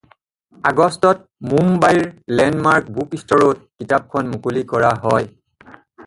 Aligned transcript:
আগষ্টত 0.69 1.17
মুম্বাইৰ 1.49 1.99
লেণ্ডমাৰ্ক 2.39 2.95
বুকষ্টৰ্ছত 2.95 3.51
কিতাপখন 3.83 4.31
মুকলি 4.37 4.65
কৰা 4.73 4.91
হয়। 5.05 5.29